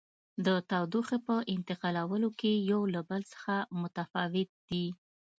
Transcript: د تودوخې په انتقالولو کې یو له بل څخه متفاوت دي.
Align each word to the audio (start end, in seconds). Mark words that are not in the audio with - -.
د 0.45 0.47
تودوخې 0.69 1.17
په 1.27 1.35
انتقالولو 1.55 2.29
کې 2.39 2.51
یو 2.71 2.81
له 2.93 3.01
بل 3.09 3.21
څخه 3.33 3.53
متفاوت 3.81 4.49
دي. 4.69 4.85